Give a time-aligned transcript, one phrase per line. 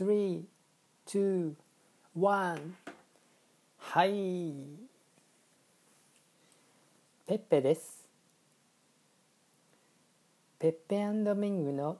[0.00, 0.42] 3、2、
[1.06, 1.52] 1
[3.76, 4.54] はい。
[7.26, 8.08] ペッペです。
[10.58, 11.98] ペッペミングの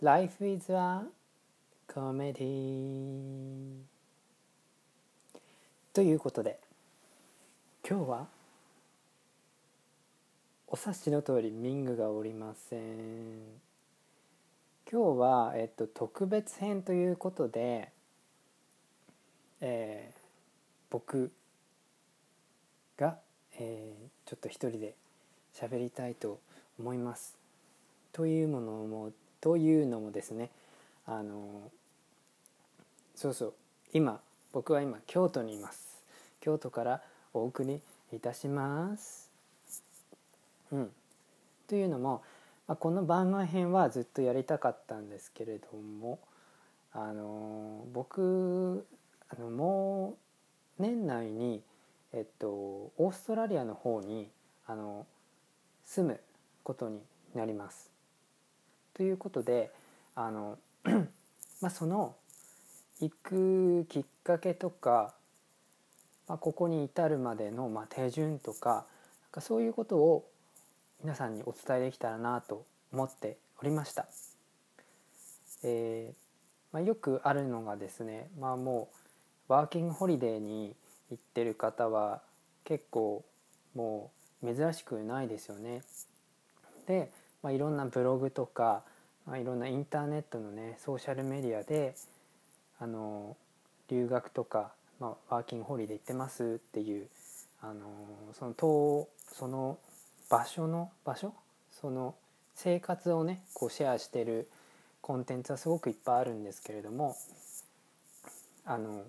[0.00, 1.02] Life is a
[1.86, 3.82] Comedy.
[5.92, 6.58] ということで
[7.86, 8.26] 今日は
[10.66, 13.69] お察しの通りミングがおりません。
[14.90, 17.92] 今日は、えっと、特別編ということで
[19.60, 20.18] えー、
[20.90, 21.30] 僕
[22.98, 23.16] が、
[23.58, 24.94] えー、ちょっと一人で
[25.54, 26.40] 喋りたいと
[26.78, 27.36] 思います。
[28.12, 30.50] というものもというのもですね
[31.06, 31.70] あの
[33.14, 33.54] そうそう
[33.92, 34.20] 今
[34.52, 36.00] 僕は今京都にいます。
[36.40, 37.02] 京都から
[37.34, 37.80] お送り
[38.14, 39.30] いたします。
[40.72, 40.90] うん、
[41.68, 42.22] というのも、
[42.70, 46.20] あ、この番外編はずっとやりたかったんですけれども
[46.92, 48.86] あの僕
[49.28, 50.16] あのも
[50.78, 51.62] う年内に、
[52.12, 54.28] えっと、オーストラリアの方に
[54.68, 55.04] あの
[55.84, 56.20] 住む
[56.62, 57.00] ことに
[57.34, 57.90] なります。
[58.94, 59.72] ということで
[60.14, 60.56] あの
[61.60, 62.14] まあその
[63.00, 65.12] 行くきっかけとか、
[66.28, 68.84] まあ、ここに至るまでの、まあ、手順とかなん
[69.32, 70.29] かそういうことを
[71.02, 74.06] 皆さんにお伝えできたらなと思っておりました。
[75.62, 76.30] えー
[76.72, 78.88] まあ、よくあるのがですね、まあ、も
[79.48, 80.74] うワーキングホリデーに
[81.10, 82.20] 行ってる方は
[82.64, 83.24] 結構
[83.74, 84.10] も
[84.42, 85.82] う珍しくないですよね。
[86.86, 87.10] で、
[87.42, 88.82] まあ、いろんなブログとか、
[89.26, 91.94] まあ、いろんなインターネットのねソーシャルメディアで
[92.78, 93.36] あの
[93.88, 97.08] 留学とか、まあ、ワーキングホリデー行ってますっていう
[97.62, 97.84] あの
[98.34, 99.78] そのその
[100.30, 101.34] 場所の場所？
[101.70, 102.14] その
[102.54, 104.48] 生活をねこうシェアしてる
[105.02, 107.16] コンテンツはすごくいっぱいあるんですけれども
[108.64, 109.02] あの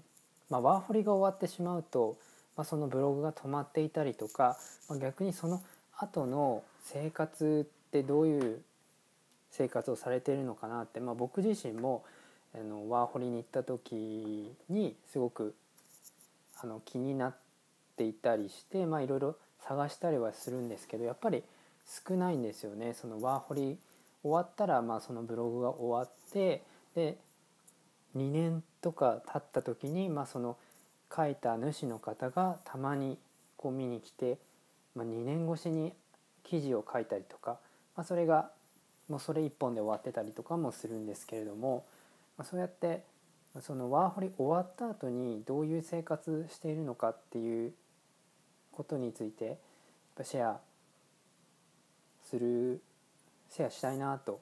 [0.49, 2.17] まあ、ワーホリが終わってしまうと、
[2.57, 4.57] まあ、そのブログが止まっていたりとか、
[4.89, 5.61] まあ、逆にその
[5.97, 8.61] 後の生活ってどういう
[9.51, 12.03] 生活をされているのかなって、まあ、僕自身も
[12.53, 15.55] あのワーホリに行った時にすごく
[16.61, 17.35] あの気になっ
[17.95, 19.35] ていたりしてまあいろいろ
[19.67, 21.43] 探したりはするんですけどやっぱり
[22.07, 22.93] 少ないんですよね。
[22.93, 23.77] そのワーホリ
[24.23, 26.63] 終わったらまあそのブログが終わって
[26.95, 27.17] で
[28.15, 30.57] 2年とか経った時に、まあ、その
[31.15, 33.17] 書いた主の方がたまに
[33.57, 34.37] こう見に来て、
[34.95, 35.93] まあ、2年越しに
[36.43, 37.59] 記事を書いたりとか、
[37.95, 38.49] まあ、それが
[39.07, 41.85] もうそれ一本で終わってたりとかもするんですけれども、
[42.37, 43.03] まあ、そうやって
[43.59, 47.73] そのワーホリ終わった後にどういう生活しているのかっていう
[48.71, 49.55] ことについてやっ
[50.15, 50.59] ぱシェア
[52.29, 52.81] する
[53.49, 54.41] シェアしたいなと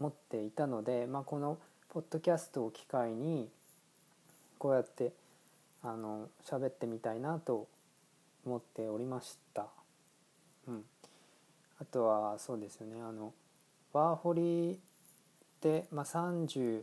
[0.00, 1.58] 思っていたので、まあ、この
[1.90, 3.48] ポッドキャストを機会に
[4.58, 5.12] こうやって
[5.82, 7.66] あの喋ってみたいなと
[8.44, 9.66] 思っておりました。
[10.66, 10.84] うん、
[11.80, 13.32] あとはそうですよねあの
[13.92, 14.78] ワーホリ
[15.62, 16.82] で、まあ、31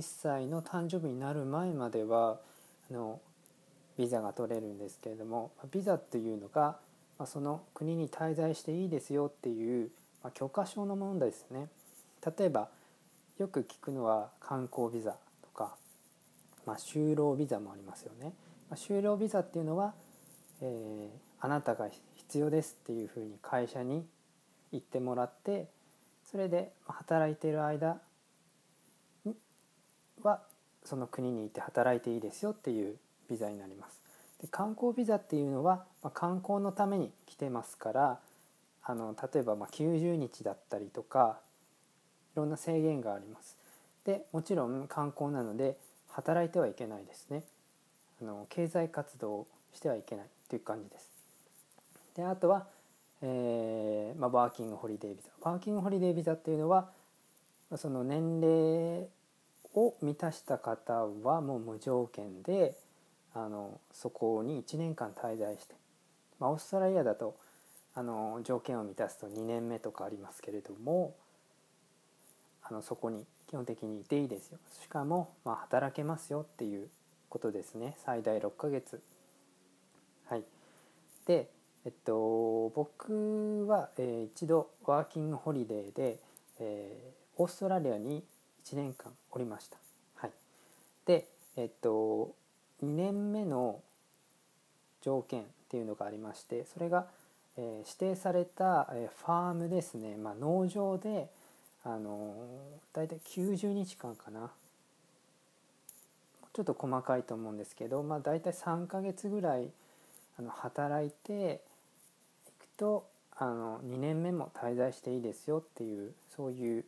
[0.00, 2.38] 歳の誕生日になる前までは
[2.90, 3.20] あの
[3.98, 6.78] ビザが取れるんですけれどもビザというのが、
[7.18, 9.90] まあ、その国に滞在していいですよっていう、
[10.22, 11.68] まあ、許可証のものですね。
[12.38, 12.68] 例えば
[13.38, 15.74] よく聞くのは観光ビザとか、
[16.64, 18.32] まあ、就労ビザもありますよね。
[18.70, 19.94] まあ、就労ビザっていうのは、
[20.60, 24.06] えー、あなたが必要ですっていうふうに会社に
[24.70, 25.68] 言ってもらって
[26.24, 28.00] それで働いている間
[30.22, 30.42] は
[30.84, 32.96] その国にいて働いていいですよっていう
[33.28, 33.98] ビザになります。
[34.40, 38.18] で観光ビザっていうのは、まあ、観光のために来てますから
[38.84, 41.40] あの例えばまあ90日だったりとか
[42.34, 43.56] いろんな制限があります。
[44.04, 45.76] でもちろん観光なので
[46.10, 47.42] 働いてはいけないですね。
[48.22, 51.08] あの経済活動してはいけないという感じです。
[52.16, 52.66] であとは、
[53.22, 55.30] えーまあ、ワーキングホリデービザ。
[55.50, 56.90] ワーキングホリデービザっていうのは
[57.76, 59.06] その年齢
[59.74, 62.74] を満たした方はもう無条件で
[63.44, 65.74] あのそこに1年間滞在して、
[66.40, 67.36] まあ、オーストラリアだと
[67.94, 71.14] あの条件を満たすと2年目とかありますけれども
[72.62, 74.58] あのそこに基本的にいていいですよ。
[74.82, 76.88] しかもまあ働けますよっていう
[77.30, 77.96] ことですね。
[78.04, 79.00] 最大6ヶ月。
[80.26, 80.44] はい。
[81.26, 81.48] で
[81.86, 86.18] えっと僕は、えー、一度ワーキングホリデーで、
[86.60, 88.22] えー、オーストラリアに
[88.64, 89.78] 1年間おりました。
[90.16, 90.32] はい。
[91.06, 91.26] で
[91.56, 92.34] えっと
[92.82, 93.80] 2年目の
[95.02, 97.06] 条件っていうのがありましてそれが、
[97.56, 101.28] えー、指定された、えー、ファームですね、まあ、農場で
[101.84, 102.34] あの
[102.92, 104.50] 大体90日間かな。
[106.58, 109.68] ちょっと細かいと思うんですけど、まあ、大体3ヶ月ぐらい
[110.40, 111.60] あの働いて
[112.48, 116.84] いくとあの2年目も滞在していいですよっていうそういう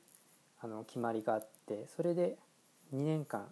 [0.60, 2.36] あの決まりがあってそれで
[2.93, 3.46] 2年間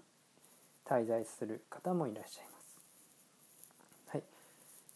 [0.88, 2.58] 滞在する方もいらっしゃいま
[4.11, 4.17] す。
[4.17, 4.23] はい、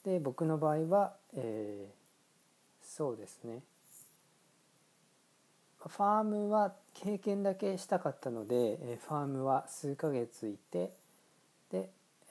[0.04, 3.62] で僕の場合は、えー、そうですね
[5.78, 10.92] ファームは経験だけしたかったのでファームは数ヶ月いて
[11.70, 11.90] で、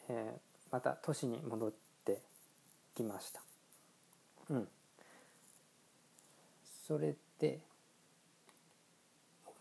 [0.09, 0.39] えー、
[0.71, 1.71] また都市に戻っ
[2.05, 2.19] て
[2.95, 3.41] きました。
[4.49, 4.67] うん、
[6.87, 7.59] それで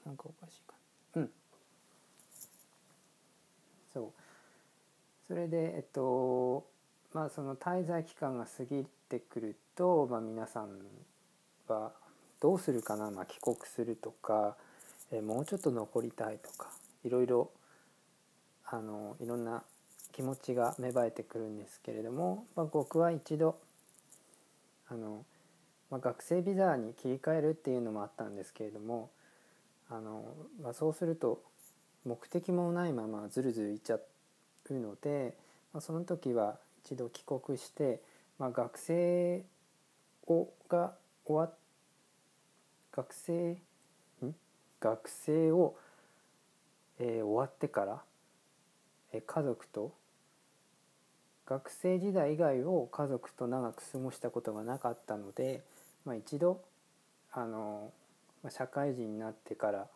[0.05, 0.75] なんかおかしいか
[1.17, 1.31] うん
[3.93, 4.13] そう。
[5.29, 6.67] それでえっと
[7.13, 10.79] まあその滞在期間が過ぎてくると、まあ、皆さん
[11.69, 11.93] は
[12.41, 14.57] どうするかな、まあ、帰国するとか、
[15.13, 16.71] えもうちょっと残りたいとか
[17.05, 17.51] いろいろ
[18.65, 19.63] あのいろんな
[20.13, 23.57] 気持ちが芽生えてくるんですけれども、まあ、僕は一度
[24.89, 25.25] あの、
[25.91, 29.11] まあ、学生ビザに切り替えるっていうのもあったんですけれども
[29.89, 30.25] あの、
[30.63, 31.43] まあ、そうすると
[32.05, 33.99] 目的もないままずるずるいっちゃ
[34.71, 35.35] うので、
[35.73, 38.01] まあ、その時は一度帰国して、
[38.39, 39.45] まあ、学生
[40.27, 40.95] をが
[41.25, 41.53] 終わ
[42.93, 43.53] 学生
[44.25, 44.35] ん？
[44.81, 45.77] 学生を、
[46.99, 48.03] えー、終わってから、
[49.13, 49.93] えー、家族と
[51.47, 55.63] 学生時代以外を家族と長く過ごしたことがなかったので、
[56.05, 56.63] まあ、一度
[57.33, 57.93] あの
[58.43, 59.87] まあ社会人になってから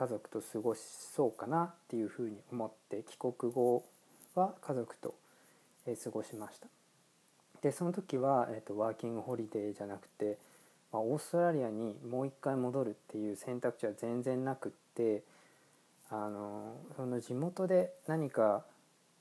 [0.00, 0.78] 家族と過ごし
[1.14, 3.84] そうかなっていうふうに思って帰国後
[4.34, 5.14] は家族と
[5.84, 6.68] 過ごしました。
[7.60, 10.38] でその時は、えーと、ワーキングホリデーじゃなくて、
[10.90, 15.22] まあ、オーストラリアにもう一回戻るっていう選択肢は全然なくって
[16.08, 18.64] あのその地元で何か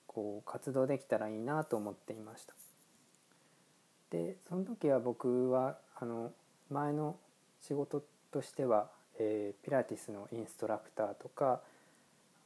[0.08, 2.54] こう活動できたらいいなと思っていました。
[4.12, 6.32] でその時は僕はあの
[6.70, 7.18] 前の
[7.60, 8.90] 仕事としては、
[9.20, 11.62] えー、ピラティスのインストラクターとか、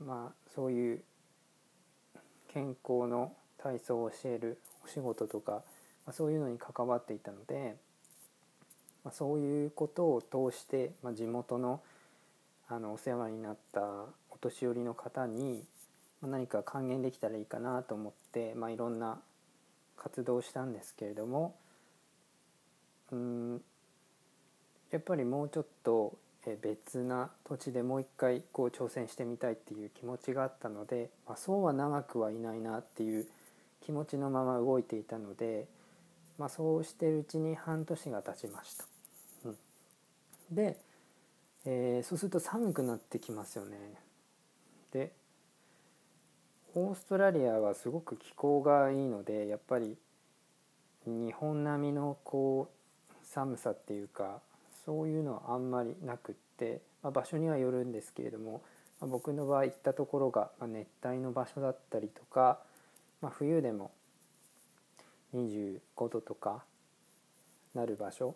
[0.03, 1.01] まあ、そういう
[2.53, 5.61] 健康の体操を教えるお仕事とか、ま
[6.07, 7.75] あ、そういうのに関わっていたので、
[9.03, 10.21] まあ、そういうことを
[10.51, 11.79] 通して、まあ、地元の
[12.69, 13.81] あのお世話になった
[14.31, 15.63] お年寄りの方に
[16.21, 19.19] 何か還元できたらいいかなと思って、まあ、いろんな
[19.97, 21.55] 活動をしたんですけれども
[23.11, 23.61] うん
[24.91, 26.17] やっぱりもうちょっと
[26.61, 33.27] 別な土地でもう一回こう挑戦してみたいっていう気持ちがあったので、まあ、そうは長くはいないなっていう
[33.81, 35.67] 気持ちのまま動いていたので、
[36.37, 38.85] まあ、そうしてるうちに半年が経ちました。
[39.45, 39.57] うん、
[40.51, 40.77] で、
[41.65, 43.77] えー、そうすると寒くなってきますよね。
[44.91, 45.11] で
[46.75, 49.95] オーストラリアはすごく気候がいいのでやっぱり
[51.05, 54.41] 日本並みのこう寒さっていうか
[54.85, 58.61] そういうのはあんまりなくって、まあ、場所にはよるんですけれども、
[58.99, 62.59] まあ、僕の場合行ったところが、ま熱帯の場所だったりとか、
[63.21, 63.91] まあ、冬でも
[65.35, 66.63] 25度とか
[67.73, 68.35] なる場所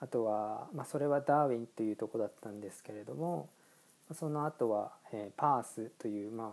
[0.00, 3.48] あとは、まあ、それはダーウィンというとこだったんですけれども
[4.12, 6.48] その後は、えー、パースという、まあ、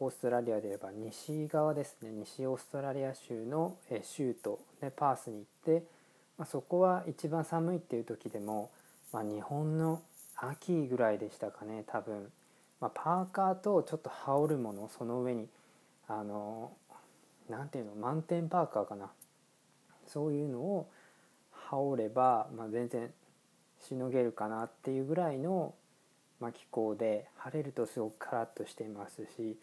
[0.00, 2.10] オーストラリアで言えば西側ですね。
[2.10, 5.86] 西オーストラリア州の、えー、州都、ね、パースに行って
[6.38, 8.70] まあ、そこは一番寒いっていう時でも、
[9.12, 10.02] まあ、日本の
[10.36, 12.30] 秋ぐらいでしたかね多分、
[12.80, 15.48] まあ、パーカーとちょっと羽織るものその上に
[16.08, 16.72] あの
[17.48, 19.10] なんていうのマウンテンパーカーかな。
[20.06, 20.88] そういうのを
[21.50, 23.10] 羽織れば、まあ、全然
[23.80, 25.74] しのげるかなっていうぐらいの、
[26.40, 29.56] まあ、気候で晴れるとすごくカラッとしていますし、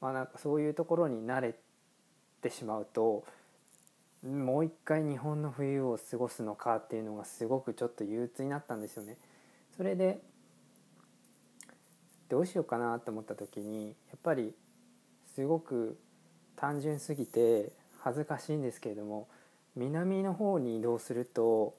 [0.00, 1.54] まあ、なんかそういうところに慣れ
[2.42, 3.24] てしまうと
[4.26, 9.16] もう一回日本の冬を過ごすのかっていうのがすごくちょっと憂鬱になったんですよね。
[9.76, 10.20] それで
[12.28, 14.54] どうしようかなと思った時にやっぱり
[15.34, 15.98] すごく
[16.54, 19.26] 単純すぎて恥ずかしいんですけれども
[19.74, 21.74] 南の方に移動すると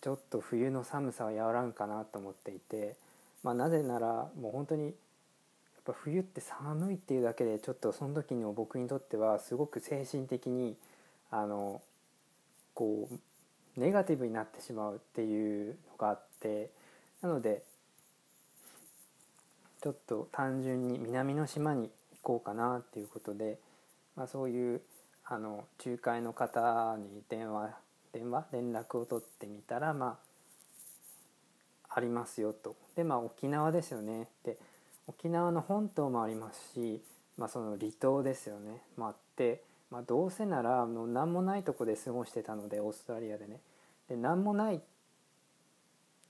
[0.00, 2.96] ちょっと冬の寒さは和らぐかなと思っていて、
[3.42, 4.94] まあ、なぜならもう本当にやっ
[5.84, 10.76] ぱ冬って寒いっていうだけでちょっとその時の僕にとってはすごく精神的に
[11.30, 11.80] あの
[12.74, 16.70] こうネガティブになってしまうっていうのがあって
[17.22, 17.62] なので
[19.82, 21.90] ちょっと単純に南の島に行
[22.22, 23.58] こうかなっていうことで、
[24.16, 24.82] まあ、そういう
[25.24, 27.70] あの仲介の方に電話
[28.12, 28.46] 電話？
[28.52, 30.18] 連絡を取ってみたらま
[31.88, 32.76] あありますよと。
[32.96, 34.28] でまあ沖縄ですよね。
[34.44, 34.58] で
[35.06, 37.02] 沖縄の本島もありますし、
[37.36, 38.82] まあ、その離島ですよね。
[38.96, 43.60] もあって、まあ、どうせならもう何もないとこで過ごしてたのでオーストラリアでね。
[44.08, 44.80] で何もない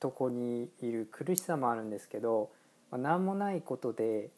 [0.00, 2.50] とこにいる苦しさもあるんですけど、
[2.90, 4.30] まあ、何もないことで、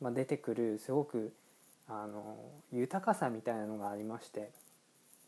[0.00, 1.32] まあ、出てくるすごく
[1.88, 2.36] あの
[2.72, 4.50] 豊かさみたいなのがありまして、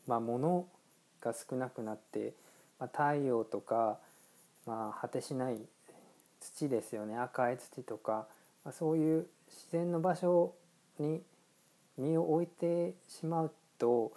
[0.07, 0.67] まあ、物
[1.21, 2.33] が少なくなって、
[2.79, 3.97] まあ、太陽とか、
[4.65, 5.57] まあ、果てしない
[6.39, 7.17] 土ですよね。
[7.17, 8.27] 赤い土とか、
[8.63, 10.53] まあ、そういう自然の場所
[10.99, 11.21] に
[11.97, 14.11] 身を置いてしまうと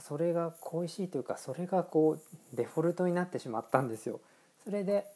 [0.00, 4.20] それが恋しいというかそれがこうデフォルトになってしまったんですよ。
[4.64, 5.06] それで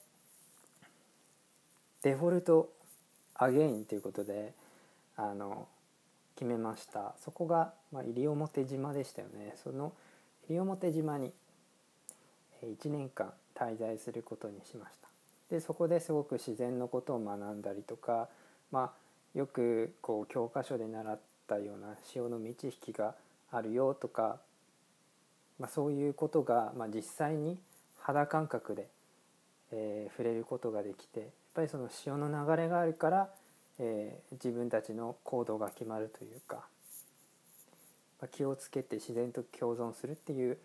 [2.03, 2.71] デフォルト
[3.35, 4.55] アゲインということで
[5.17, 5.69] あの
[6.35, 7.15] 決めました。
[7.23, 9.55] そこが、まあ、西表島でしたよね。
[9.63, 9.93] その
[10.49, 11.33] 西表島に
[12.63, 15.09] 1年間滞在することにしました。
[15.51, 18.29] でそこですごく自然のことを学んだりとか、
[18.71, 18.93] まあ、
[19.35, 23.15] よくこう教科書で習ったような潮の満ち引きが
[23.53, 24.39] あるよとか、
[25.59, 27.59] まあ、そういうことが、まあ、実際に
[28.01, 28.89] 肌感覚で、
[29.73, 33.29] えー、触れることができてやっぱりその潮の流れがあるから、
[33.79, 36.67] えー、自分たちの行動が決まるというか、
[38.21, 40.59] まあ、気をつけて自然と共存するっていう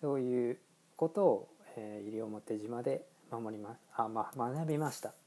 [0.00, 0.58] そういう
[0.96, 5.21] ことを、えー、西表島で守りますあ、まあ、学びました。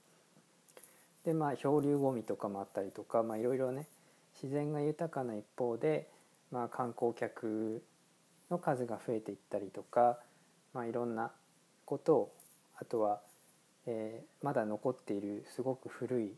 [1.26, 3.88] でまあ漂流ごみとかもあったりとかいろいろね
[4.42, 6.08] 自然が豊かな一方で、
[6.52, 7.84] まあ、観光客
[8.52, 10.20] の数が増えていったりとか、
[10.74, 11.32] まあ、いろんな
[11.86, 12.34] ことを
[12.78, 13.22] あとは、
[13.86, 16.34] えー、まだ残っているすごく古い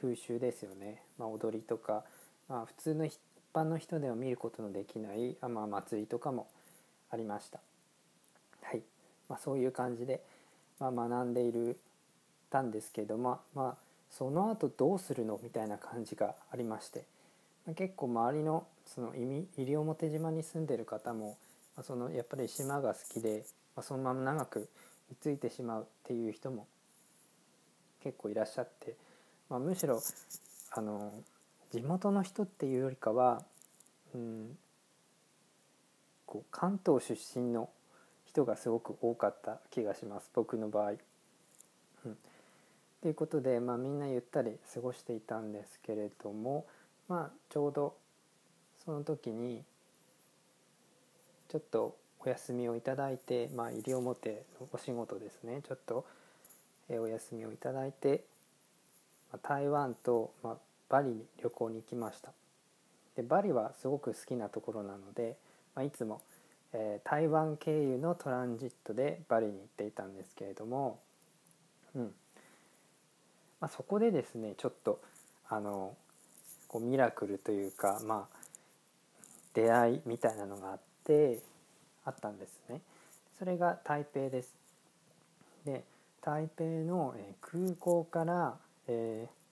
[0.00, 2.04] 風習ですよね、まあ、踊りとか、
[2.48, 3.18] まあ、普通の一
[3.52, 6.48] 般の人では見ることのできないあ、まあ、祭りとかも
[7.10, 7.60] ありました。
[8.62, 8.82] はい
[9.28, 10.22] まあ、そういう感じで、
[10.80, 11.78] まあ、学んでいる
[12.50, 15.38] たんですけども、まあ、その後どうするの？
[15.42, 17.04] みたいな感じがありまして、
[17.74, 19.12] 結構周りのその
[19.56, 21.36] 西表島に住んでる方も、
[21.82, 23.44] そのやっぱり島が好きで、
[23.82, 24.68] そのまま長く
[25.12, 26.66] 居ついてしまうっていう人も
[28.02, 28.94] 結構いらっしゃって、
[29.50, 30.00] まあ、むしろ
[30.72, 31.12] あの
[31.72, 33.42] 地元の人っていうよりかは、
[34.14, 34.56] うん、
[36.24, 37.68] こう関東出身の
[38.24, 40.92] 人がすごく多かった気がします僕の場合。
[43.02, 46.66] ということで、まあ、みんなゆったり過ごしていたんですけれども、
[47.08, 47.94] まあ、ちょうど
[48.84, 49.62] その時に
[51.48, 55.62] ちょっとお休みをいただいて、まあ、西表のお仕事ですね。
[55.66, 56.04] ちょっと
[56.88, 58.24] お休みをいただいて
[59.42, 60.56] 台湾と、まあ、
[60.88, 62.32] バリに旅行に行きました。
[63.16, 65.36] でバリはすごく好きなところなので、
[65.74, 66.20] まあ、いつも
[66.78, 70.98] えー、台湾経由のトランジットでバリに行っていたんですけれども、
[71.94, 72.12] うん。
[73.60, 75.00] まあ、そこでですねちょっと
[75.48, 75.94] あの
[76.68, 78.36] こうミラクルというか、まあ、
[79.54, 81.40] 出会いみたいなのがあって
[82.04, 82.80] あったんですね。
[83.38, 84.54] それが台北です。
[85.64, 85.84] で
[86.22, 88.56] 台北の空港から、
[88.88, 89.46] えー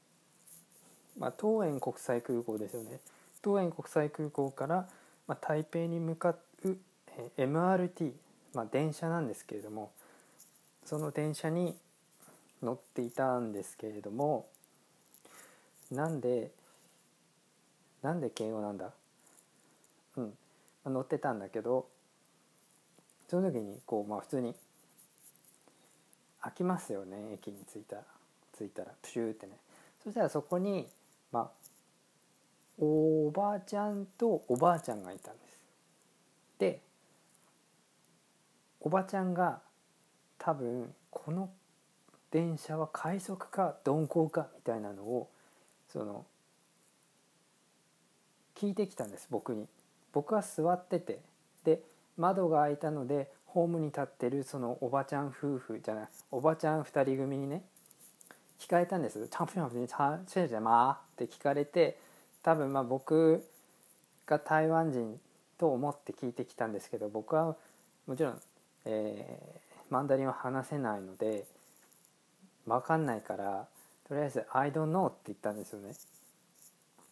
[1.19, 2.99] まあ、東園国際空港ですよね
[3.45, 4.89] 東園国際空港から、
[5.27, 6.35] まあ、台北に向か
[6.65, 6.77] う
[7.39, 8.13] MRT、
[8.55, 9.93] まあ、電車なんですけれども
[10.85, 11.75] その電車に
[12.64, 14.47] 乗っていたんですけれども
[15.90, 16.50] なんで
[18.02, 18.90] なんで敬語なんだ？
[20.16, 20.35] うん
[20.87, 21.87] 乗ってたんだけど
[23.28, 24.54] その時にこうまあ普通に
[26.42, 27.97] 開きますよね駅に着いた
[28.59, 29.52] 着いたらプシューってね
[30.02, 30.88] そしたらそこに
[31.33, 31.50] まあ
[32.78, 35.59] おばあちゃんとおばあちゃんがいたんです。
[36.59, 36.80] で
[38.80, 39.61] おばちゃんが
[40.38, 41.49] 多分この
[42.35, 45.31] 電車は快速か鈍行かみたいなのを
[45.93, 46.26] その
[48.57, 49.69] 聞いてきたんです僕に。
[50.12, 51.21] 僕は座ってて
[51.64, 51.81] で
[52.17, 57.62] 窓が開いたのでホームに立ってるそのおばちゃん夫婦じゃないおばちゃん2人組にね
[58.59, 61.99] 聞かれたんです「チャンピオンにチャンチェジャマー」って聞かれて
[62.43, 63.45] 多分まあ僕
[64.26, 65.21] が台湾人
[65.57, 67.57] と思って聞いてきたんですけど僕は
[68.07, 68.41] もちろん
[68.87, 71.47] えー、マンダリンは話せないので
[72.66, 73.68] 分かんないから
[74.09, 75.94] とりあえず「I don't know」って言ったんですよね。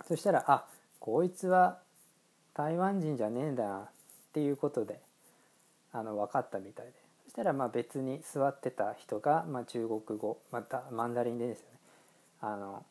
[0.06, 0.66] そしたら「あ
[1.00, 1.80] こいつは
[2.54, 3.88] 台湾人じゃねえんだ」っ
[4.32, 5.00] ていうことで
[5.92, 7.02] あの分かったみたいで。
[7.25, 11.78] そしたらまあ別に座ってた人が、まあ、中国語またマンダリンでですよね。
[12.42, 12.85] あの、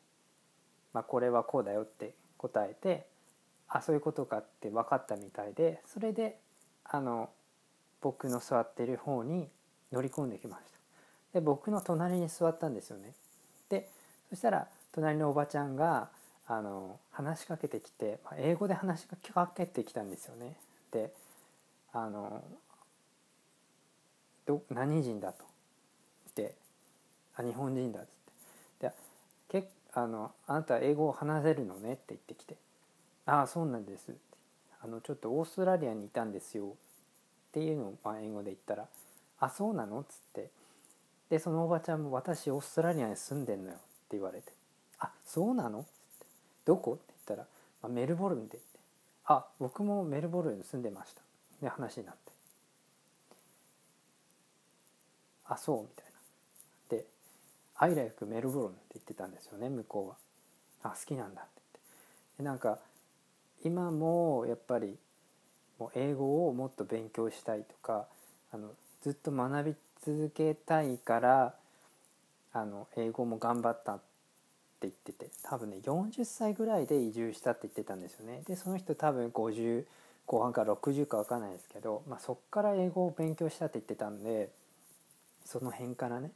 [0.94, 3.06] まあ、これはこうだよって答えて
[3.68, 6.40] あそういうことかって分かったみたいでそれで
[6.84, 7.30] あの
[8.02, 9.48] 僕の座ってる方に
[9.92, 10.81] 乗り込んできました。
[11.34, 13.14] で僕の隣に座ったんですよね。
[13.70, 13.90] で
[14.30, 16.10] そしたら隣のおばちゃんが
[16.48, 20.56] あの話しかけてきて英語で話しかけてきたんですよね。
[20.92, 21.12] で
[21.94, 22.44] あの
[24.46, 25.46] ど何人だと。
[26.36, 26.56] で
[27.36, 28.10] あ日本人だっつっ
[28.80, 28.92] て。
[29.50, 32.58] でけあのあなた英語を話せるのねって言ってきて。
[33.26, 34.14] ああそうなんです
[34.84, 38.88] あのちょっとオーストラリアにいたんですよっていうのをまあ英語で言ったら
[39.40, 40.50] 「あそうなの?」っつって。
[41.32, 44.52] でそのおばちゃんも「私オーストラリアに住んでんのよ」って言われて
[45.00, 46.26] 「あそうなの?」っつって
[46.66, 47.48] 「どこ?」って言ったら
[47.82, 48.80] 「まあ、メルボルンで」って
[49.24, 51.22] 「あ僕もメルボルンに住んでました」
[51.64, 52.32] で話になって
[55.46, 56.12] 「あそう」みたいな。
[56.90, 57.08] で
[57.76, 60.18] 「アイライクメルボルン」って言ってたんですよね向こうは
[60.84, 61.80] 「あ好きなんだ」って言って。
[62.40, 62.78] でなんか
[63.64, 65.00] 今もやっぱり
[65.80, 68.10] もう英語をもっと勉強したいとか
[68.52, 71.54] あのずっと学び続けたいから
[72.54, 74.04] あの英語も頑張ったって
[74.82, 78.42] 言ってて多分ね40歳ぐらいで移住したって言ってたんですよね。
[78.48, 79.86] でその人多分50
[80.26, 84.50] 後半から60か分かんないですけど、まあ、そっから英語を勉強したって言ってたんで
[85.46, 86.32] その辺からね。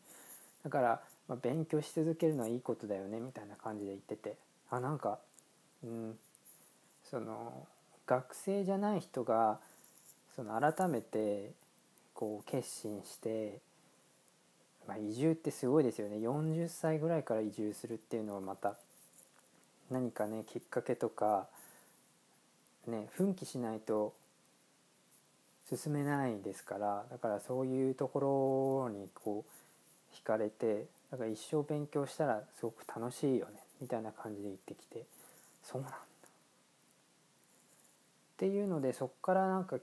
[0.63, 4.37] だから、まあ、勉強し続けるのはいいことだよねみたいな感じで言ってて。
[4.69, 5.19] あなんか
[5.83, 6.17] うん
[7.03, 7.67] その
[8.05, 9.59] 学生じゃない人が
[10.35, 11.51] その改めて
[12.15, 13.59] こう決心して、
[14.87, 16.17] まあ、移住ってすごいですよね。
[16.17, 18.77] 40歳ぐらいから移住するっていうのはまた
[19.91, 21.47] 何かねきっかけとか
[22.87, 24.13] ね奮起しないと
[25.69, 35.03] 進めないですからだからそういうところにこう惹かれてだから一生勉強したらすごく楽しいよねみたいな感じで言ってきて
[35.63, 35.97] そうなんだ。
[38.35, 39.77] っていうのでそこからなんか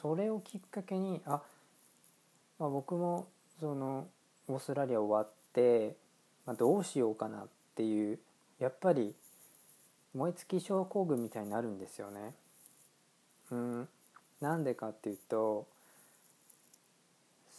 [0.00, 1.42] それをきっかけにあ、
[2.58, 3.28] まあ、僕も
[3.60, 4.06] その
[4.46, 5.96] オーストラリア終わって、
[6.46, 8.18] まあ、どうしようかなっていう
[8.58, 9.14] やっぱり
[10.14, 12.34] 燃え尽き症候群みたいになるんですよね。
[13.50, 13.88] うん、
[14.40, 15.66] なんでかっていうと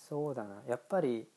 [0.09, 1.27] そうだなやっぱり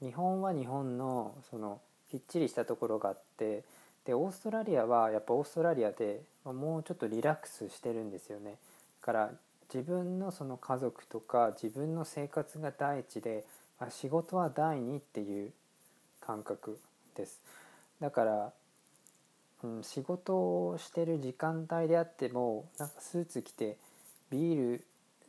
[0.00, 3.64] 日本は日本のそのきっちりしたところがあって
[4.04, 8.52] でオーストラリアはやっぱオーストラリアでもうちょっとリラックスしてるんですよね。
[8.52, 8.56] だ
[9.00, 9.30] から
[9.72, 13.44] 自分のその家族とか自分の生活が第一で
[13.90, 15.52] 仕事は第二っていう
[16.20, 16.78] 感覚
[17.16, 17.40] です。
[18.00, 18.52] だから、
[19.62, 20.34] うん、仕事
[20.68, 23.76] をしてる時間帯であってもなんかスーツ着て
[24.30, 24.84] ビール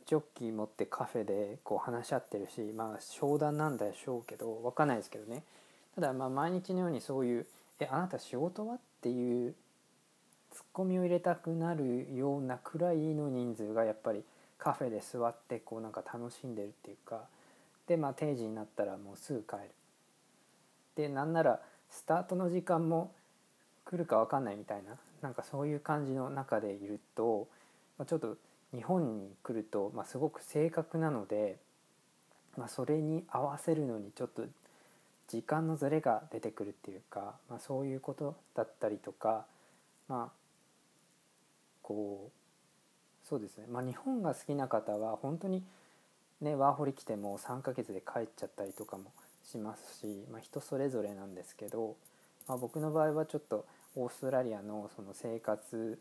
[0.06, 5.42] ジョッキー持ってカフェでこう話し合ってるしまあ商談なんでしょうけど分かんないですけどね
[5.94, 7.46] ただまあ毎日のようにそういう
[7.80, 9.54] 「えあなた仕事は?」っていう
[10.56, 14.24] ツッコミを入れたくなるようなくらいの人数がやっぱり
[14.56, 17.24] カフェで座ってこうなんか楽しんでるっていうか
[17.86, 19.60] でまあ定時になったらもうすぐ帰る。
[20.96, 23.12] でなんならスタートの時間も
[23.84, 27.48] 来るか分かんないみたいななんかそういう感じの中でいると、
[27.98, 28.38] まあ、ちょっと
[28.74, 31.58] 日本に来ると、まあ、すごく正確なので、
[32.56, 34.42] まあ、それに合わせるのにちょっと
[35.28, 39.44] 時間のずれが出てくるっていうか、まあ、そういうことだったりとか
[40.08, 40.45] まあ
[41.86, 45.62] こうそうですね、まあ、日本が好きな方は本当に
[46.40, 49.12] ねワーホリ来ても3ヶ月で帰っちゃったりとかも
[49.44, 51.96] しますし、まあ、人それぞれなんですけど、
[52.48, 55.98] まあ、僕の場合はちょっとオーストラリアのその生活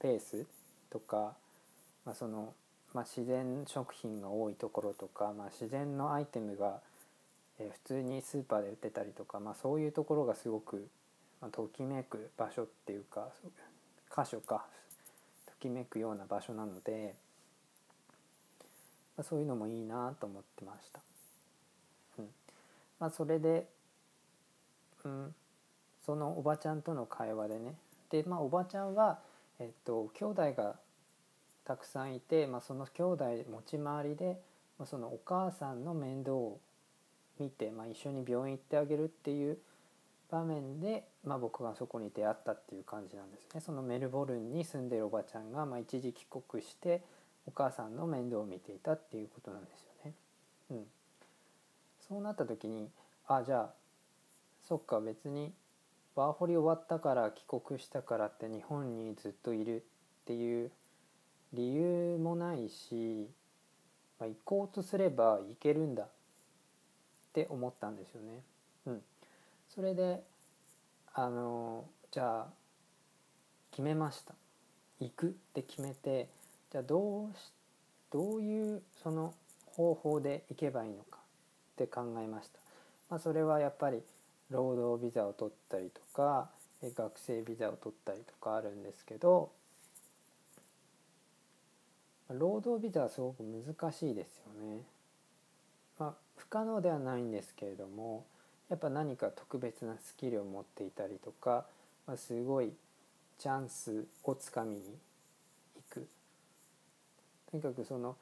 [0.00, 0.46] ペース
[0.90, 1.34] とか、
[2.04, 2.54] まあその
[2.94, 6.80] まあ、自然食品が多いところとか、まあ、自然のアイテムが
[7.60, 10.88] え普通にスーパーで売ってたりとか、まあ、そういうところがすごく、
[11.40, 13.28] ま、ときめく場所っていうか
[14.10, 14.64] 箇所か
[15.60, 17.14] きめくような場所なので、
[19.16, 21.00] まあ、そういうのもいいなと思ってました。
[22.18, 22.28] うん。
[23.00, 23.66] まあ、それで、
[25.04, 25.34] うん、
[26.04, 27.74] そのおばちゃんとの会話でね。
[28.10, 29.18] で、まあ、おばちゃんは、
[29.58, 30.76] えっと、兄弟が
[31.64, 34.40] たくさんいて、まあ、その兄弟持ち回りで、
[34.78, 36.60] まあ、そのお母さんの面倒を
[37.38, 39.58] 見て、まあ、一緒に病院行ってあげるっていう
[40.30, 47.02] 場面で、まあ、僕がそこに出会ったっていう感じなんですねそのメルボルンに住んでるおばちゃんが、まあ、一時帰国して
[47.46, 50.14] お母さんの面倒を見ていたっていうことなんですよね。
[50.70, 50.84] うん、
[52.06, 52.90] そうなった時に
[53.26, 53.70] あじゃあ
[54.68, 55.54] そっか別に
[56.14, 59.80] ワーホリ終わったから帰国したからって日本にずっといるっ
[60.26, 60.70] ていう
[61.54, 63.30] 理由もないし、
[64.20, 66.08] まあ、行こうとすれば行けるんだっ
[67.32, 68.42] て思ったんですよね。
[68.86, 69.02] うん、
[69.78, 70.24] それで
[71.14, 72.46] あのじゃあ
[73.70, 74.34] 決めました
[74.98, 76.26] 行くって決めて
[76.72, 77.52] じゃあどうし
[78.10, 79.32] どういうその
[79.66, 82.58] 方法で行けばいいのかって考えました。
[83.08, 84.02] まあ、それはやっぱり
[84.50, 86.48] 労働ビザを取ったりとか
[86.82, 89.52] 学生ビザを取ったりとかあるんですけど
[92.30, 94.82] 労働ビザはすごく難しいですよね。
[96.00, 98.26] まあ、不可能ではないんですけれども
[98.68, 101.64] やっぱ何か特別なスキルを持っていたりとか、
[102.06, 102.72] まあ、すごい
[103.38, 104.82] チャンスをつかみに
[105.76, 106.06] 行く
[107.50, 108.16] とにかくその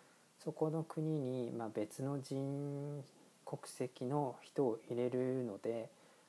[0.44, 3.02] そこの国に、まあ、別の人
[3.44, 5.88] 国籍の人を入れるので、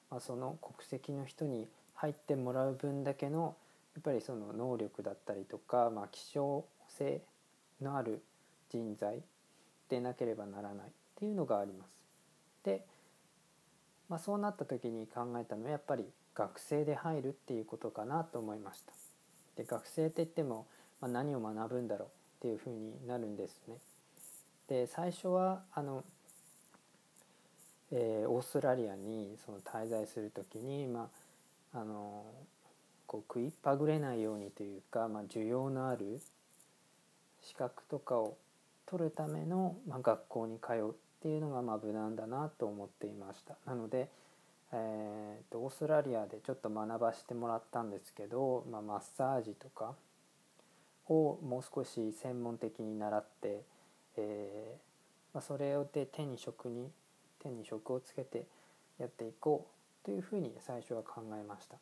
[0.10, 3.56] まあ、その国籍の人に入ってもらう分だけの
[3.96, 7.22] やっぱりその能力だったりとか、まあ、希少性
[7.82, 8.22] のある
[8.72, 9.22] 人材
[9.90, 11.90] でなければならないっていうのがあります。
[12.64, 12.84] で、
[14.10, 18.94] まあ、そうなった時に考えたのはやっぱり学生で入るっていうことかなと思いました。
[19.56, 20.68] で学生って言っても、
[21.02, 23.76] まあ、何を学ぶんだろうっていうふうになるんですね。
[24.68, 26.04] で最初はあの、
[27.92, 31.10] えー、オーストラリアにその滞在する時に、ま
[31.74, 32.26] あ、あの
[33.08, 36.22] こう食いっぱぐれないようにというか、まあ、需要のある
[37.42, 38.38] 資格とかを
[38.86, 44.10] 取るための、まあ、学校に通うっていうのがまあ無難だなと思っていましたなので、
[44.72, 49.96] えーと、オーストラリアでちょっと学ばせてもらったんですけど、まあ、マッサージとか
[51.10, 53.62] をもう少し専門的に習って、
[54.18, 54.88] えー
[55.34, 56.90] まあ、それで手に職に
[57.42, 58.44] 手に職をつけて
[59.00, 59.68] やっていこ
[60.04, 61.78] うというふうに最初は考えました。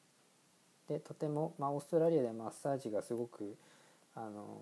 [0.88, 3.56] でとても、まあ、オーストラリアでマッサージがすごく
[4.16, 4.62] あの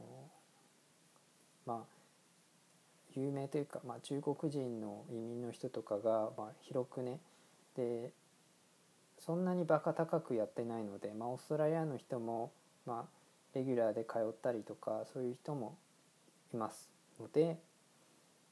[1.66, 1.93] まあ
[3.16, 7.20] 有名というか、まあ、中国人の移民の人とかが、まあ、広くね
[7.76, 8.12] で
[9.20, 12.52] そんなにバカ高くやってないので、まあ、オーストラリアの人も、
[12.86, 15.78] まあ、レギュラーで通ったりとかそういう人も
[16.54, 17.58] いますので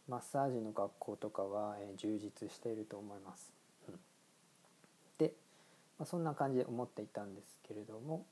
[0.08, 3.54] マッサージの学校とかは、えー、充実していると思います。
[3.88, 3.96] うん、
[5.18, 5.34] で、
[6.00, 8.26] まあ、そんな感じで思っていたんですけれども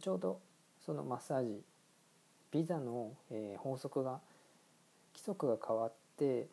[0.00, 0.40] ちょうど
[0.84, 1.62] そのマッサージ
[2.50, 4.27] ビザの、えー、法則が規
[5.28, 6.48] 則が変わって、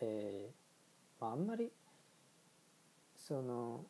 [0.00, 1.70] えーまあ、あんまり
[3.16, 3.84] その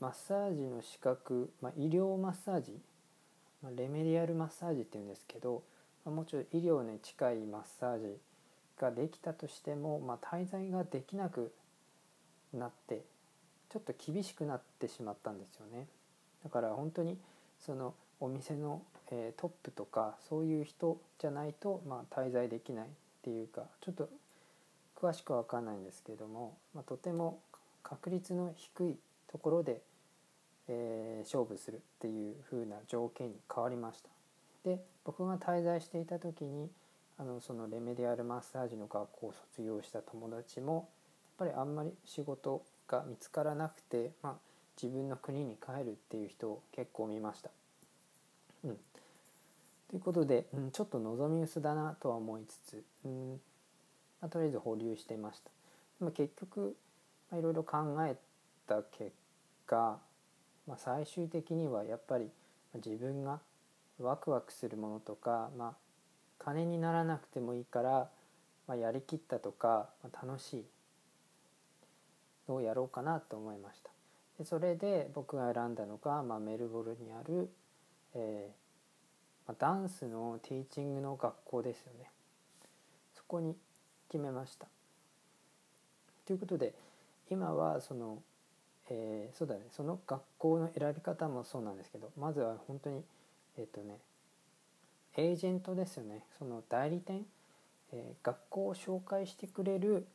[0.00, 2.72] マッサージの資格、まあ、医療マッサージ、
[3.62, 5.62] まあ、レメディアルマッサージっていうんですけど、
[6.04, 8.16] まあ、もちろん医療に近いマッサージ
[8.78, 11.52] ができたとしても、まあ、滞在ができなく
[12.52, 13.02] なって
[13.70, 15.86] ちょっと厳しくなってしまったんですよね。
[16.44, 17.18] だから本当に
[17.58, 22.88] そのお店の、えー、トップとかそういう人じゃないと、まあ、滞在できないっ
[23.22, 24.08] ていうかちょっと
[25.00, 27.38] 詳しくは分かんないんですけども、まあ、とても
[27.82, 28.96] 確率の低い
[29.30, 29.80] ところで、
[30.68, 34.08] えー、勝負するっていう風な条件に変わりました。
[34.64, 36.68] で僕が滞在していた時に
[37.18, 40.88] あのそのレメディアルマッサージの学校を卒業した友達も
[41.38, 44.34] やっぱりあんまり仕事が見つからなくて、まあ、
[44.80, 47.50] 自分の国に帰るっていう人を結構見ました。
[48.64, 48.78] うん、
[49.90, 53.30] ということで、うん、ちょっと望み薄だなとは思いつつ、うん
[54.20, 55.50] まあ、とりあえず保留してました。
[56.00, 56.76] まあ、結局、
[57.30, 58.16] まあ、いろいろ考え
[58.66, 59.12] た結
[59.66, 59.98] 果、
[60.66, 62.30] まあ、最終的にはやっぱり
[62.74, 63.40] 自分が
[63.98, 65.74] ワクワクするものとか、まあ、
[66.38, 68.08] 金にならなくてもいいから、
[68.66, 70.64] まあ、やりきったとか、まあ、楽しい
[72.48, 73.90] のをやろうかなと思いました。
[74.38, 77.48] でそれで僕が選んだのが、まあ、メルボルにある
[78.16, 78.65] えー、
[79.54, 82.10] ダンスのティーチングの学校ですよね。
[83.14, 83.56] そこに
[84.08, 84.66] 決めました。
[86.26, 86.74] ということで
[87.30, 88.22] 今はその、
[88.90, 89.62] えー、そうだね。
[89.70, 93.02] その学校の選び方もそうなんですけどまずは本当に
[93.56, 93.98] えっ、ー、とね
[95.16, 96.24] エージェントですよね。
[96.38, 97.24] その代理店、
[97.92, 100.06] えー、学校を紹介してくれる、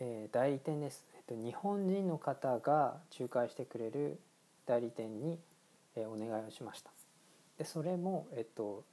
[0.00, 4.18] えー、代理店です、えっと、日本人の方が仲介してくれる
[4.66, 5.38] 代理店に
[5.96, 6.99] えお願いをしました。
[7.60, 8.84] でそれも、えっと、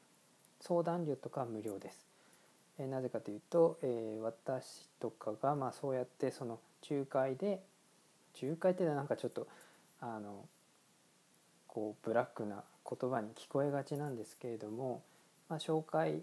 [0.60, 2.06] 相談料とか無料です、
[2.78, 6.60] えなぜかというと、え私とかが、まあ、そうやってその
[6.92, 7.62] 仲介で
[8.42, 9.48] 仲介ってなんかちょっと
[10.02, 10.44] あの
[11.70, 15.02] こうブラックな言葉に聞こえがちなんですけれども、
[15.48, 16.22] まあ、紹介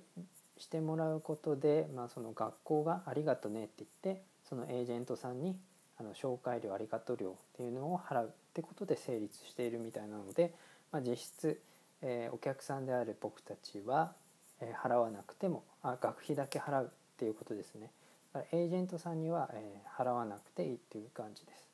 [0.58, 5.56] してもらうことで、まあ、その学校が「ありがとね」って言ってそのエージェントさんに
[5.98, 10.52] あの紹介料ありがとう料っていうのを払うってことで成立しているみたいなので、
[10.92, 11.58] まあ、実質、
[12.06, 14.12] えー、お客さんである僕たちは、
[14.60, 17.90] えー、払わなくてもあ学費だけ払うっていうことですね。
[18.34, 21.68] だからエージェントさんには、えー、払わなくていいっていう感じです。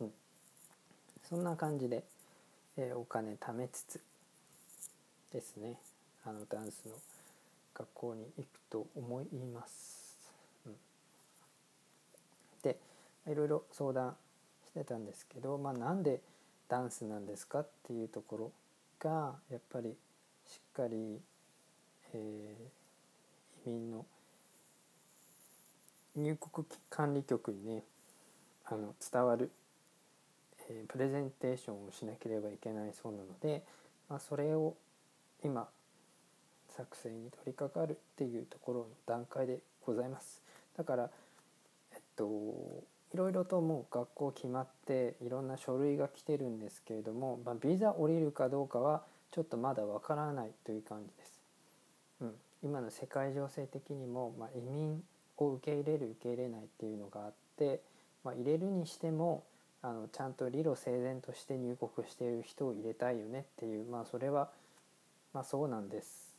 [0.00, 0.12] うん、
[1.28, 2.02] そんな感じで、
[2.76, 4.00] えー、お金貯めつつ
[5.32, 5.78] ですね
[6.24, 6.92] あのダンスの
[7.72, 10.00] 学校に行くと思います。
[12.62, 12.76] で
[13.26, 14.16] いろいろ相談
[14.66, 16.20] してたんですけど、まあ、なんで
[16.68, 18.52] ダンスなんですかっていうところ
[19.00, 19.96] がやっぱり
[20.46, 21.20] しっかり、
[22.12, 24.04] えー、移民の
[26.14, 27.82] 入国管理局にね
[28.66, 29.50] あの伝わる、
[30.68, 33.64] えー、プレゼンテーションをしなければいけないそうなので、
[34.08, 34.76] まあ、それを
[35.42, 35.68] 今
[36.68, 40.40] 作成に取り掛かるっていうところの段階でございます。
[40.76, 41.10] だから
[41.92, 42.24] えっと
[43.12, 51.40] いろいろともう学校決まっていろんな書類が来てるんですけれども、まあ、ビザ降りるかどうかはちょっとまだわからないという感じです、
[52.20, 55.02] うん、今の世界情勢的にも、まあ、移民
[55.38, 57.80] を受け入れる受け入れないっていうのがあって、
[58.24, 59.44] まあ、入れるにしても
[59.82, 64.50] あのちゃんと理路整然として入国している人を入れたいよねっていうまあそれは
[65.32, 66.36] まあそうなんです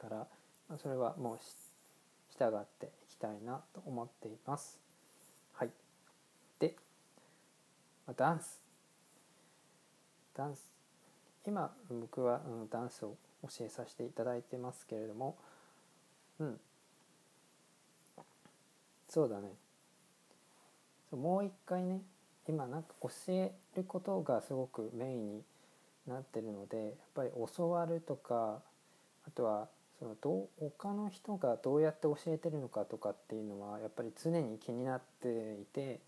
[0.00, 0.16] から、
[0.68, 1.38] まあ、それはもう
[2.38, 4.78] 従っていきたいなと思っています。
[5.52, 5.70] はい、
[6.58, 6.74] で、
[7.99, 8.60] まあ、ダンス。
[10.36, 10.72] ダンス。
[11.46, 15.36] 今僕は、うん、ダンスを教えさせていただいてますけれども。
[16.38, 16.60] うん。
[19.08, 19.52] そうだね。
[21.10, 22.00] もう一回ね
[22.48, 25.42] 今なんか教えることがすごくメインに
[26.06, 28.60] なってるのでやっぱり教わるとか
[29.26, 29.68] あとは
[29.98, 36.00] そのどう他の人がどうやって教えてるのかとかっていうのはやっぱり常に気になっていて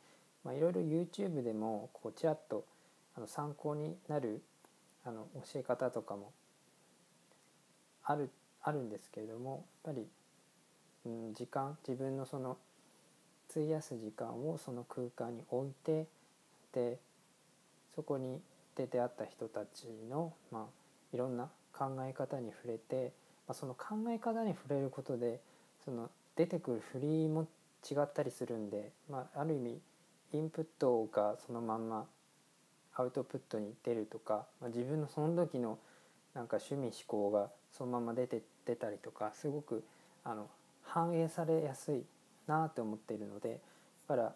[0.45, 2.65] まあいろいろ YouTube でもこうちらっと
[3.17, 4.43] あの参考になる
[5.05, 6.33] あの教え方とかも
[8.05, 8.31] ある
[8.63, 10.07] あるんですけれどもやっぱり、
[11.07, 12.57] うん、時間自分のその
[13.51, 16.07] 費やす時間をその空間に置いて
[16.73, 16.99] で
[17.95, 18.41] そこに
[18.77, 20.65] で出会った人たちの、まあ、
[21.13, 23.13] いろんな考え方に触れて、
[23.47, 25.41] まあ、その考え方に触れることで
[25.85, 27.47] その出てくる振りも
[27.89, 29.81] 違ったりするんで、まあ、ある意味
[30.33, 32.07] インプットがそのまんま
[32.95, 35.79] アウトプットに出るとか、まあ、自分のその時の
[36.35, 39.83] なんか趣味思考がそのまま出て出たりとかすごく
[40.25, 40.49] あの
[40.83, 42.03] 反映されやすい
[42.47, 43.61] なって思っているので
[44.09, 44.35] だから、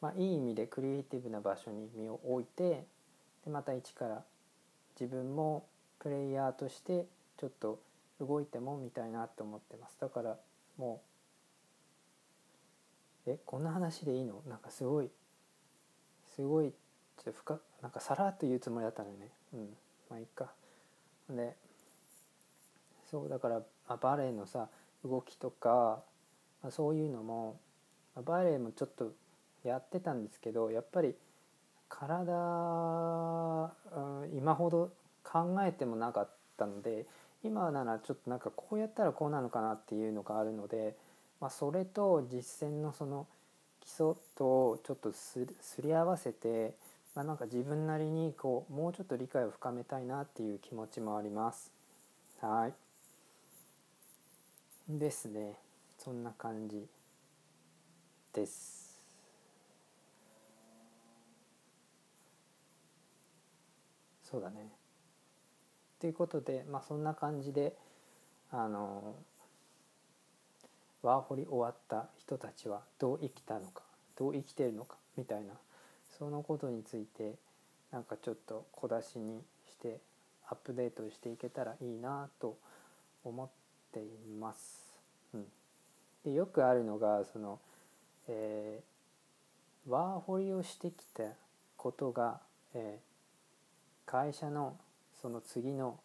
[0.00, 2.86] まあ、いい意味でクリエイティブな場所に身を置いて
[3.44, 4.22] でまた一から
[4.98, 5.66] 自分も
[5.98, 7.06] プレイヤーとして
[7.38, 7.80] ちょっと
[8.20, 9.96] 動いてもみたいなと思ってます。
[10.00, 10.36] だから
[10.76, 11.00] も
[13.26, 14.42] うえこんな話でいいの？
[14.48, 15.10] なんかすごい
[16.38, 19.28] すごいちょっと深なんかさらっと言うつもりだったのにね。
[19.54, 19.60] うん。
[20.08, 20.52] まあいいか。
[21.28, 21.56] で
[23.10, 24.68] そうだから、まあ、バレエのさ
[25.04, 26.00] 動きとか、
[26.62, 27.58] まあ、そういうのも、
[28.14, 29.12] まあ、バレエもちょっと
[29.64, 31.16] やってたんですけどやっぱり
[31.88, 32.32] 体、
[33.96, 34.92] うん、今ほど
[35.24, 37.04] 考えてもなかったので
[37.42, 40.96] 今ならちょっとなんかこうやったらこうなのかなっていうのがあるので、
[41.40, 43.26] まあ、それと実践のその
[43.88, 45.46] 基礎とちょっとす
[45.82, 46.74] り合わせて、
[47.14, 51.72] まあ、なんか自分なりにこうもうちょっと理解を深めたいなっていう気持ちもあります。
[52.38, 52.74] はい
[54.88, 55.54] ですね
[55.98, 56.86] そんな感じ
[58.34, 58.98] です。
[64.22, 64.70] そうだね。
[65.98, 67.74] ということで、まあ、そんな感じで
[68.50, 69.14] あの
[71.02, 73.82] ワーホリ終わった人たちはどう生きたのか
[74.16, 75.54] どう生きてるのかみたいな
[76.18, 77.34] そのことについて
[77.92, 80.00] なんかちょっと小出しにして
[80.48, 82.56] アップデートしていけたらいいなと
[83.24, 83.48] 思っ
[83.92, 84.04] てい
[84.40, 84.82] ます。
[85.34, 85.44] うん、
[86.24, 87.58] でよくあるのがその、
[88.28, 91.24] えー、ワーホリをしてきた
[91.76, 92.40] ことが、
[92.74, 93.08] えー
[94.08, 94.74] 会社の
[95.20, 95.98] その次の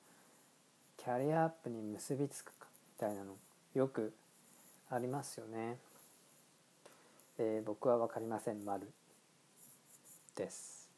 [0.97, 2.67] キャリアアップに結びつくか
[2.99, 3.31] みたいなの
[3.73, 4.13] よく
[4.89, 5.77] ありますよね。
[7.37, 8.63] えー、僕は分かりません。
[8.65, 8.91] 丸。
[10.35, 10.89] です。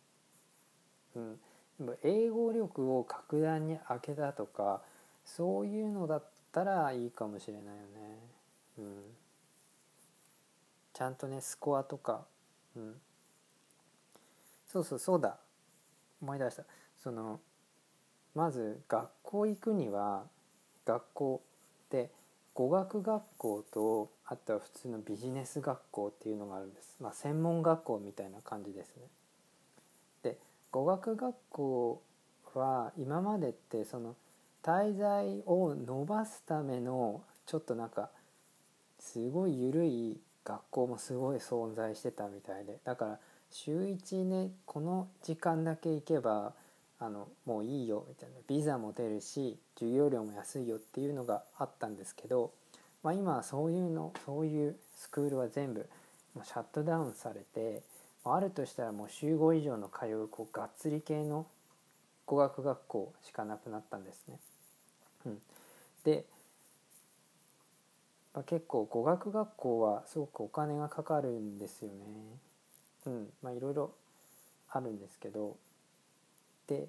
[1.15, 1.39] うん、
[1.79, 4.81] でも英語力を格段に上げたとか
[5.23, 8.19] そういうのだったらいいかもしれないよね。
[8.77, 9.03] うん、
[10.93, 12.25] ちゃんとねスコアとか、
[12.75, 12.95] うん、
[14.67, 15.37] そうそうそうだ。
[16.21, 16.63] 思い出した。
[17.01, 17.39] その
[18.33, 20.23] まず学校行くには
[20.85, 21.41] 学校
[21.89, 22.11] で
[22.55, 29.03] 語学学校とあとは普通のビジネス学校っていうのがあるんです、まあ、専門学校みたいな感じですね。
[30.23, 30.37] で
[30.71, 32.01] 語学学校
[32.53, 34.15] は今までってその
[34.63, 38.09] 滞在を伸ばすためのちょっとなんか
[38.99, 43.19] すごい緩い学校もすごい存在してたみたいでだから
[43.51, 46.53] 週1ねこの時間だけ行けば
[46.99, 52.51] あのもういいよみたいなビザも出るし授業料も安いよっていうのがあったんですけど、
[53.03, 55.89] まあ、今はそういうのそういうスクールは全部
[56.33, 57.83] もうシャットダウンされて
[58.23, 61.45] あるとしたらもう週5以上の通うこうがっつり系の
[62.25, 64.39] 語学学校しかなくなったんですね。
[65.25, 65.37] うん、
[66.03, 66.25] で、
[68.33, 71.95] まあ、結構語学学校はすごくお金がかかるんですよね。
[73.05, 73.91] うんまあ、いろいろ
[74.69, 75.55] あるんですけど
[76.67, 76.87] で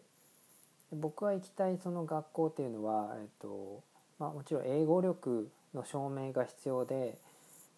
[0.93, 3.83] 僕は行きたいその学校っていうのは、えっと
[4.19, 7.19] まあ、もちろん英語力の証明が必要で、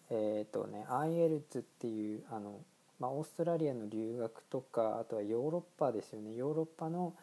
[0.09, 2.59] えっとね、IELTS っていうあの、
[2.99, 7.13] まあ、オーストラリアの留学とかあとはヨーロッパですよねヨーロッパの、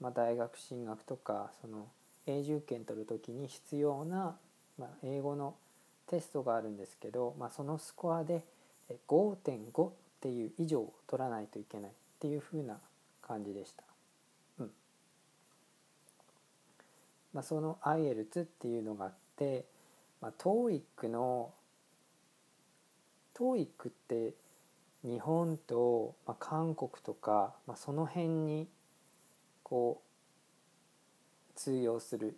[0.00, 1.86] まあ、大学進学とかその
[2.26, 4.36] 永住権取る時に必要な、
[4.78, 5.54] まあ、英語の
[6.08, 8.44] テストがあるんですけど、まあ、そのスコアで
[9.08, 12.78] 5.5っていう以上取らないといけないっていう風な
[13.22, 13.82] 感じでした。
[14.60, 14.70] うん
[17.32, 19.64] まあ、その IELTS っていうのがあって、
[20.20, 21.52] まあ、TOEIC の
[23.34, 24.34] TOEIC って
[25.04, 28.68] 日本と、まあ、韓国とか、まあ、その辺に
[29.62, 30.02] こ
[31.54, 32.36] う通用する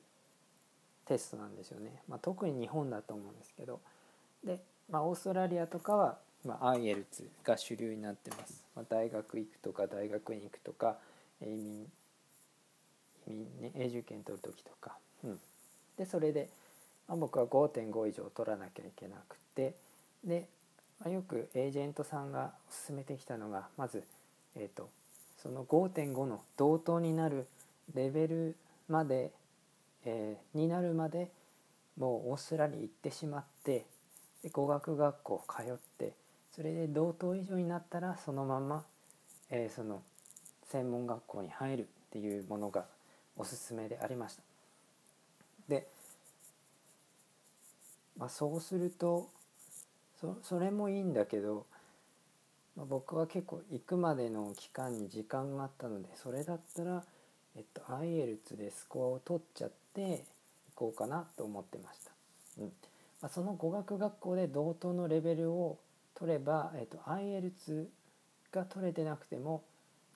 [1.06, 3.80] テストなんですよね、まあ、特に日本だと思うんですけど。
[4.44, 7.04] で、まあ、オーストラリアとかはまあ、IELTS
[7.44, 10.96] が主流になってます、まあ、大学行くとか大学院行くとか
[11.42, 11.86] 移民移民
[13.32, 15.38] ね永住権取る時とか、うん、
[15.96, 16.48] でそれで、
[17.08, 19.74] まあ、僕は5.5以上取らなきゃいけなくて。
[20.24, 20.48] で、
[21.00, 22.52] まあ、よくエージェントさんが
[22.86, 24.04] 勧めてきたのがまず、
[24.56, 24.90] えーと、
[25.42, 27.46] その5.5の同等になる
[27.94, 28.56] レベル
[28.88, 29.32] まで、
[30.04, 31.30] えー、になるまで
[31.96, 33.86] もうオーストラリア行ってしまって
[34.42, 36.14] で語学学校通って
[36.54, 38.84] それで同等以上になったらそのまま、
[39.50, 40.02] えー、その
[40.70, 42.84] 専門学校に入るっていうものが
[43.36, 44.42] おすすめでありました。
[45.68, 45.86] で、
[48.18, 49.28] まあ、そうすると
[50.20, 51.66] そそれもいいんだけど、
[52.76, 57.02] まあ、僕は結構行くまでの期間に時間があったのでそれだったら、
[57.56, 60.24] えっと、IELTS でスコアを取っちゃって
[60.74, 62.10] 行こうかなと思ってました。
[62.58, 62.72] うん
[63.22, 65.78] まあ、その語学学校で同等のレベルを
[66.14, 67.86] 取れば、えーと、IELTS
[68.52, 69.62] が取れてなくても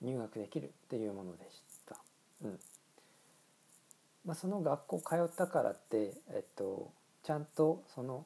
[0.01, 1.95] 入学できるっていうものでした。
[2.43, 2.59] うん
[4.25, 6.91] まあ、その学校通ったからって、えっと、
[7.23, 8.25] ちゃんとその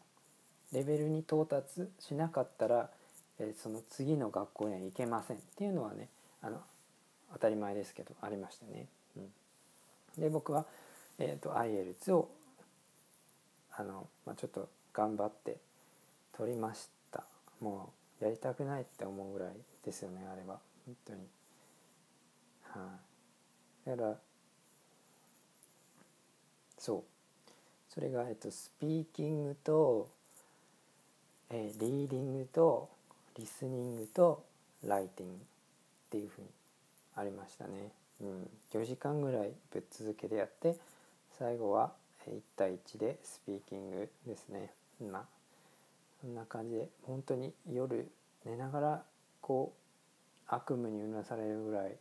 [0.71, 2.89] レベルに到達しなかったら、
[3.39, 6.07] え、その次の学校には行けませんっていうのはね
[6.41, 6.61] あの
[7.33, 8.87] 当たり前ですけどありましたね。
[9.17, 9.19] う
[10.19, 10.65] ん、で僕は、
[11.17, 12.29] えーと、と IELTS を
[13.75, 15.57] あの、まあ、ちょっと頑張って
[16.37, 17.23] 取りました。
[17.59, 19.49] もうやりたくないって思うぐらい
[19.85, 21.19] ですよねあれは本当に
[22.63, 22.79] は
[23.87, 24.15] い、あ、だから
[26.79, 27.03] そう。
[27.93, 30.07] それが、えっと、スピーキングと、
[31.51, 32.89] えー、リーディングと
[33.37, 34.43] リスニングと
[34.85, 35.37] ライティングっ
[36.09, 36.47] ていうふうに
[37.15, 40.77] ありましたね、うん、4時間ぐらいぶっ続けでやって
[41.37, 41.91] 最後は
[42.27, 44.71] 1対1でスピーキングですね。
[45.01, 45.23] まあ
[46.21, 48.07] そんな感じで本当に夜
[48.45, 49.03] 寝ながら
[49.41, 51.95] こう悪夢にうなされるぐらい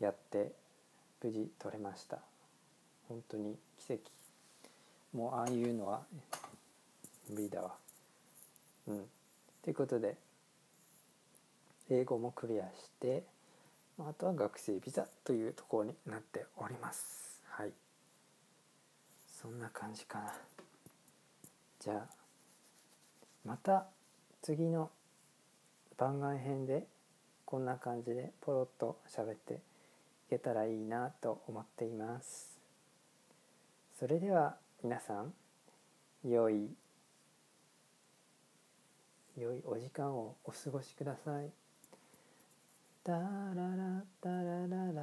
[0.00, 0.52] やって
[1.22, 2.33] 無事取れました。
[3.08, 4.02] 本当に奇跡。
[5.12, 6.02] もうああいうのは
[7.30, 7.74] 無理だわ。
[8.88, 9.04] うん。
[9.62, 10.16] ということで
[11.90, 13.22] 英語もクリアして
[13.98, 17.40] あとは学生ビザというところになっております。
[17.48, 17.72] はい。
[19.40, 20.32] そんな感じかな。
[21.80, 22.14] じゃあ
[23.44, 23.86] また
[24.42, 24.90] 次の
[25.96, 26.86] 番外編で
[27.44, 29.56] こんな感じでポロッと喋ってい
[30.30, 32.53] けたらいいなと思っています。
[33.98, 35.32] それでは皆さん
[36.28, 36.68] 良い
[39.36, 41.50] 良いお時間をお過ごしください。
[43.04, 45.02] タララタラララララ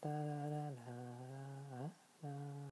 [0.00, 0.84] タラララ
[2.22, 2.30] ラ